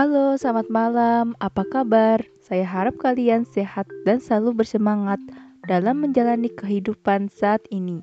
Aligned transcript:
Halo, 0.00 0.32
selamat 0.32 0.72
malam. 0.72 1.36
Apa 1.44 1.60
kabar? 1.68 2.24
Saya 2.40 2.64
harap 2.64 2.96
kalian 3.04 3.44
sehat 3.44 3.84
dan 4.08 4.16
selalu 4.16 4.64
bersemangat 4.64 5.20
dalam 5.68 6.00
menjalani 6.00 6.48
kehidupan 6.48 7.28
saat 7.28 7.60
ini. 7.68 8.00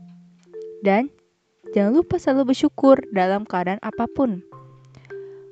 Dan 0.85 1.09
jangan 1.73 1.97
lupa 1.97 2.21
selalu 2.21 2.53
bersyukur 2.53 3.01
dalam 3.17 3.49
keadaan 3.49 3.81
apa 3.81 4.05
pun. 4.13 4.45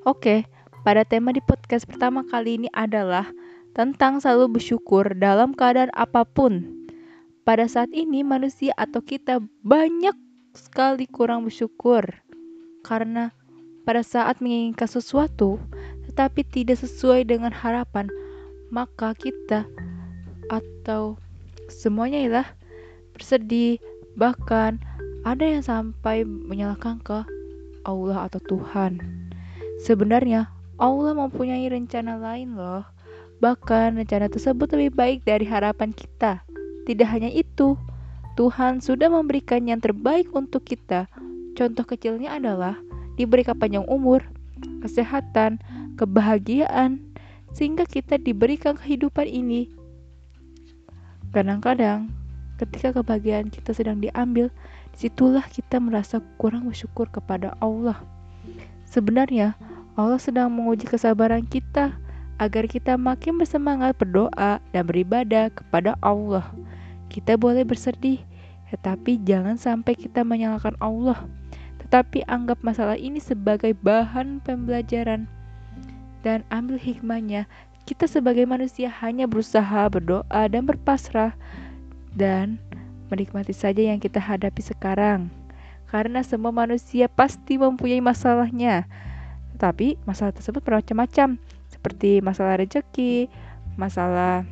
Oke, 0.05 0.45
pada 0.85 1.01
tema 1.01 1.33
di 1.33 1.41
podcast 1.41 1.89
pertama 1.89 2.21
kali 2.29 2.61
ini 2.61 2.69
adalah 2.77 3.25
tentang 3.73 4.21
selalu 4.21 4.61
bersyukur 4.61 5.17
dalam 5.17 5.49
keadaan 5.49 5.89
apa 5.97 6.29
pun. 6.29 6.61
Pada 7.41 7.65
saat 7.65 7.89
ini 7.89 8.21
manusia 8.21 8.69
atau 8.77 9.01
kita 9.01 9.41
banyak 9.65 10.13
sekali 10.53 11.09
kurang 11.09 11.49
bersyukur 11.49 12.05
karena 12.85 13.33
pada 13.81 14.05
saat 14.05 14.45
menginginkan 14.45 14.85
sesuatu 14.85 15.57
tetapi 16.15 16.47
tidak 16.47 16.79
sesuai 16.79 17.27
dengan 17.27 17.51
harapan, 17.51 18.07
maka 18.71 19.11
kita 19.19 19.67
atau 20.47 21.19
semuanya 21.67 22.23
ialah 22.23 22.47
bersedih, 23.11 23.83
bahkan 24.15 24.79
ada 25.27 25.43
yang 25.43 25.59
sampai 25.59 26.23
menyalahkan 26.23 27.03
ke 27.03 27.19
Allah 27.83 28.31
atau 28.31 28.39
Tuhan. 28.47 29.03
Sebenarnya 29.83 30.47
Allah 30.79 31.19
mempunyai 31.19 31.67
rencana 31.67 32.15
lain 32.15 32.55
loh. 32.55 32.87
Bahkan 33.43 33.99
rencana 33.99 34.31
tersebut 34.31 34.71
lebih 34.71 34.95
baik 34.95 35.27
dari 35.27 35.43
harapan 35.43 35.91
kita. 35.91 36.47
Tidak 36.87 37.07
hanya 37.11 37.27
itu, 37.27 37.75
Tuhan 38.39 38.79
sudah 38.79 39.11
memberikan 39.11 39.67
yang 39.67 39.83
terbaik 39.83 40.31
untuk 40.31 40.63
kita. 40.63 41.11
Contoh 41.59 41.83
kecilnya 41.83 42.39
adalah 42.39 42.79
diberikan 43.19 43.59
panjang 43.59 43.83
umur, 43.91 44.23
kesehatan, 44.79 45.59
kebahagiaan, 45.95 46.99
sehingga 47.55 47.87
kita 47.87 48.19
diberikan 48.19 48.75
kehidupan 48.75 49.27
ini. 49.27 49.71
Kadang-kadang, 51.31 52.11
ketika 52.59 52.95
kebahagiaan 52.95 53.51
kita 53.51 53.75
sedang 53.75 53.99
diambil, 53.99 54.51
di 54.95 55.07
situlah 55.07 55.43
kita 55.51 55.79
merasa 55.79 56.23
kurang 56.39 56.71
bersyukur 56.71 57.07
kepada 57.11 57.55
Allah. 57.59 57.99
Sebenarnya, 58.87 59.55
Allah 59.95 60.19
sedang 60.19 60.51
menguji 60.51 60.87
kesabaran 60.87 61.43
kita 61.47 61.95
agar 62.39 62.67
kita 62.67 62.99
makin 62.99 63.39
bersemangat 63.39 63.95
berdoa 63.95 64.59
dan 64.75 64.83
beribadah 64.83 65.51
kepada 65.51 65.95
Allah. 66.03 66.43
Kita 67.07 67.39
boleh 67.39 67.63
bersedih, 67.63 68.19
tetapi 68.71 69.23
jangan 69.23 69.55
sampai 69.55 69.95
kita 69.95 70.27
menyalahkan 70.27 70.75
Allah. 70.83 71.23
Tetapi 71.79 72.27
anggap 72.27 72.59
masalah 72.59 72.99
ini 72.99 73.23
sebagai 73.23 73.71
bahan 73.71 74.43
pembelajaran 74.43 75.31
dan 76.25 76.41
ambil 76.49 76.81
hikmahnya. 76.81 77.45
Kita 77.85 78.09
sebagai 78.09 78.49
manusia 78.49 78.89
hanya 78.89 79.29
berusaha 79.29 79.85
berdoa 79.93 80.49
dan 80.49 80.65
berpasrah 80.65 81.37
dan 82.17 82.57
menikmati 83.13 83.53
saja 83.53 83.93
yang 83.93 84.01
kita 84.01 84.17
hadapi 84.17 84.65
sekarang. 84.65 85.29
Karena 85.85 86.25
semua 86.25 86.49
manusia 86.49 87.05
pasti 87.05 87.61
mempunyai 87.61 88.01
masalahnya. 88.01 88.89
Tetapi 89.53 90.01
masalah 90.09 90.33
tersebut 90.33 90.65
bermacam-macam, 90.65 91.37
seperti 91.69 92.25
masalah 92.25 92.57
rezeki, 92.57 93.29
masalah 93.77 94.43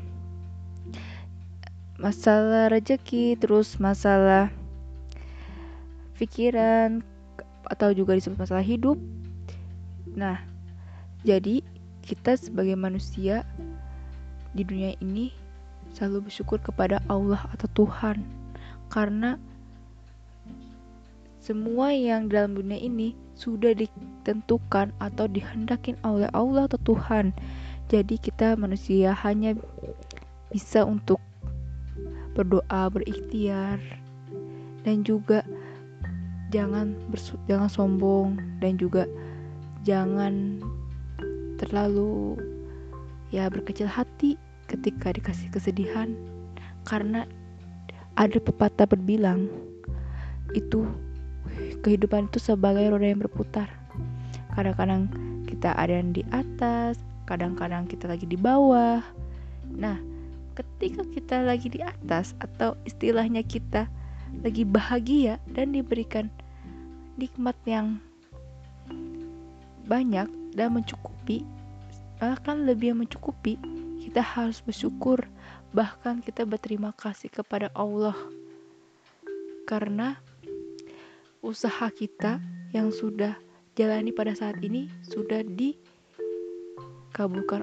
masalah 1.97 2.69
rezeki, 2.69 3.33
terus 3.41 3.81
masalah 3.81 4.53
pikiran 6.21 7.01
atau 7.65 7.89
juga 7.97 8.13
disebut 8.13 8.37
masalah 8.37 8.63
hidup. 8.63 8.95
Nah, 10.13 10.52
jadi, 11.23 11.63
kita 12.03 12.35
sebagai 12.35 12.75
manusia 12.75 13.47
di 14.51 14.67
dunia 14.67 14.91
ini 14.99 15.31
selalu 15.95 16.27
bersyukur 16.27 16.59
kepada 16.59 16.99
Allah 17.07 17.39
atau 17.55 17.71
Tuhan, 17.79 18.27
karena 18.91 19.39
semua 21.39 21.95
yang 21.95 22.27
dalam 22.27 22.55
dunia 22.59 22.75
ini 22.75 23.15
sudah 23.39 23.71
ditentukan 23.71 24.91
atau 24.99 25.25
dihendakin 25.31 25.95
oleh 26.03 26.27
Allah 26.35 26.67
atau 26.67 26.79
Tuhan. 26.83 27.31
Jadi, 27.87 28.19
kita 28.19 28.59
manusia 28.59 29.15
hanya 29.23 29.55
bisa 30.51 30.83
untuk 30.83 31.23
berdoa, 32.35 32.91
berikhtiar, 32.91 33.79
dan 34.83 35.07
juga 35.07 35.41
jangan 36.51 36.93
jangan 37.49 37.69
sombong 37.71 38.37
dan 38.61 38.77
juga 38.77 39.09
jangan 39.81 40.61
terlalu 41.67 42.37
ya 43.31 43.49
berkecil 43.49 43.87
hati 43.87 44.35
ketika 44.67 45.13
dikasih 45.15 45.49
kesedihan. 45.49 46.13
Karena 46.83 47.23
ada 48.19 48.37
pepatah 48.37 48.85
berbilang 48.85 49.49
itu 50.53 50.85
kehidupan 51.81 52.29
itu 52.29 52.39
sebagai 52.39 52.93
roda 52.93 53.07
yang 53.07 53.23
berputar. 53.23 53.67
Kadang-kadang 54.53 55.09
kita 55.49 55.73
ada 55.73 55.93
yang 55.97 56.13
di 56.13 56.21
atas 56.29 56.99
kadang-kadang 57.25 57.87
kita 57.87 58.11
lagi 58.11 58.27
di 58.27 58.35
bawah. 58.35 59.01
Nah 59.73 59.97
ketika 60.53 61.01
kita 61.09 61.41
lagi 61.41 61.71
di 61.71 61.81
atas 61.81 62.37
atau 62.37 62.77
istilahnya 62.85 63.41
kita 63.41 63.89
lagi 64.45 64.65
bahagia 64.65 65.41
dan 65.53 65.73
diberikan 65.73 66.29
nikmat 67.17 67.57
yang 67.65 68.01
banyak 69.85 70.27
dan 70.55 70.69
mencukupi 70.73 71.43
bahkan 72.23 72.63
lebih 72.63 72.95
mencukupi 72.95 73.59
kita 73.99 74.23
harus 74.23 74.63
bersyukur. 74.63 75.27
Bahkan 75.75 76.23
kita 76.23 76.47
berterima 76.47 76.95
kasih 76.95 77.27
kepada 77.27 77.67
Allah. 77.75 78.15
Karena 79.67 80.15
usaha 81.43 81.91
kita 81.91 82.39
yang 82.71 82.95
sudah 82.95 83.35
jalani 83.75 84.15
pada 84.15 84.31
saat 84.37 84.61
ini 84.63 84.87
sudah 85.03 85.43
dikabulkan 85.43 85.83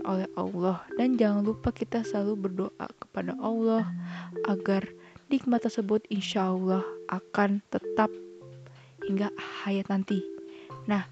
oleh 0.04 0.28
Allah. 0.36 0.84
Dan 1.00 1.16
jangan 1.16 1.41
lupa 1.41 1.72
kita 1.72 2.04
selalu 2.04 2.50
berdoa 2.50 2.88
kepada 3.00 3.32
Allah 3.41 3.88
agar 4.44 4.84
nikmat 5.32 5.64
tersebut 5.64 6.04
insya 6.12 6.53
Allah 6.53 6.84
akan 7.09 7.64
tetap 7.72 8.12
hingga 9.09 9.32
hayat 9.64 9.88
nanti. 9.88 10.20
Nah, 10.84 11.09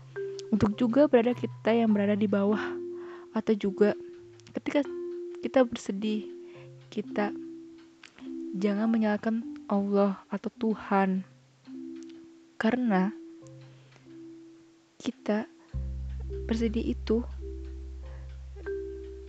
untuk 0.49 0.77
juga 0.81 1.07
berada 1.07 1.37
kita 1.37 1.73
yang 1.75 1.93
berada 1.93 2.17
di 2.17 2.29
bawah 2.29 2.61
atau 3.37 3.53
juga 3.53 3.93
ketika 4.57 4.83
kita 5.45 5.63
bersedih 5.63 6.27
kita 6.89 7.31
jangan 8.57 8.89
menyalahkan 8.89 9.45
Allah 9.69 10.17
atau 10.33 10.49
Tuhan. 10.57 11.23
Karena 12.59 13.13
kita 14.99 15.47
bersedih 16.49 16.97
itu 16.97 17.23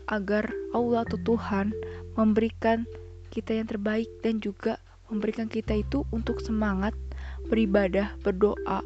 agar 0.09 0.50
Allah 0.74 1.06
atau 1.06 1.19
Tuhan 1.22 1.69
memberikan 2.18 2.90
kita 3.30 3.53
yang 3.53 3.69
terbaik 3.69 4.09
dan 4.25 4.41
juga 4.41 4.81
memberikan 5.13 5.46
kita 5.46 5.78
itu 5.78 6.01
untuk 6.09 6.41
semangat 6.41 6.97
beribadah, 7.46 8.18
berdoa, 8.25 8.81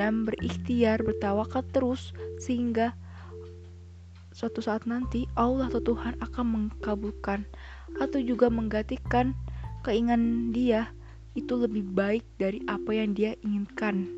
dan 0.00 0.24
berikhtiar 0.24 1.04
bertawakal 1.04 1.60
terus 1.76 2.16
sehingga 2.40 2.96
suatu 4.32 4.64
saat 4.64 4.88
nanti 4.88 5.28
Allah 5.36 5.68
atau 5.68 5.84
Tuhan 5.92 6.16
akan 6.24 6.46
mengkabulkan 6.48 7.44
atau 8.00 8.16
juga 8.24 8.48
menggantikan 8.48 9.36
keinginan 9.84 10.56
dia 10.56 10.88
itu 11.36 11.52
lebih 11.52 11.84
baik 11.92 12.24
dari 12.40 12.64
apa 12.64 12.96
yang 12.96 13.12
dia 13.12 13.36
inginkan. 13.44 14.08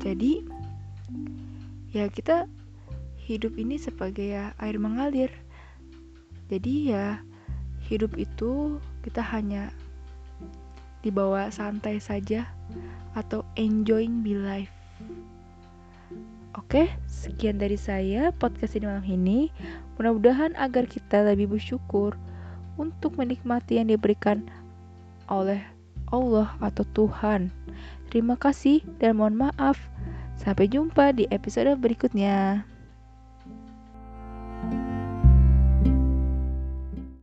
Jadi 0.00 0.40
ya 1.92 2.08
kita 2.08 2.48
hidup 3.20 3.52
ini 3.60 3.76
sebagai 3.76 4.24
ya 4.24 4.56
air 4.56 4.80
mengalir. 4.80 5.28
Jadi 6.48 6.96
ya 6.96 7.20
hidup 7.84 8.16
itu 8.16 8.80
kita 9.04 9.20
hanya 9.20 9.68
dibawa 11.00 11.48
santai 11.48 12.00
saja 12.00 12.48
atau 13.16 13.42
enjoying 13.56 14.22
be 14.22 14.36
life. 14.36 14.72
Oke, 16.58 16.90
sekian 17.06 17.62
dari 17.62 17.78
saya 17.78 18.34
podcast 18.34 18.74
ini 18.74 18.86
malam 18.86 19.06
ini. 19.06 19.38
Mudah-mudahan 19.96 20.54
agar 20.58 20.86
kita 20.86 21.22
lebih 21.22 21.50
bersyukur 21.56 22.18
untuk 22.74 23.14
menikmati 23.14 23.78
yang 23.78 23.90
diberikan 23.90 24.46
oleh 25.30 25.62
Allah 26.10 26.50
atau 26.58 26.82
Tuhan. 26.90 27.54
Terima 28.10 28.34
kasih 28.34 28.82
dan 28.98 29.22
mohon 29.22 29.38
maaf. 29.38 29.78
Sampai 30.34 30.66
jumpa 30.66 31.14
di 31.14 31.30
episode 31.30 31.70
berikutnya. 31.78 32.66